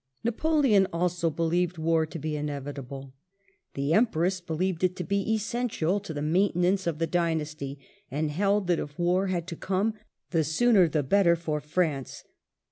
Napoleon 0.23 0.87
also 0.91 1.29
believed 1.29 1.77
war 1.77 2.07
to 2.07 2.17
be 2.17 2.35
inevitable; 2.35 3.13
the 3.75 3.93
Empress 3.93 4.41
be 4.41 4.55
lieved 4.55 4.81
it 4.83 4.95
to 4.95 5.03
be 5.03 5.31
essential 5.35 5.99
to 5.99 6.11
the 6.11 6.23
maintenance 6.23 6.87
of 6.87 6.97
the 6.97 7.05
dynasty, 7.05 7.77
and 8.09 8.31
held 8.31 8.65
that 8.65 8.79
if 8.79 8.97
war 8.97 9.27
had 9.27 9.45
to 9.45 9.55
come 9.55 9.93
the 10.31 10.43
sooner 10.43 10.87
the 10.89 11.03
better 11.03 11.35
for 11.35 11.61
France. 11.61 12.23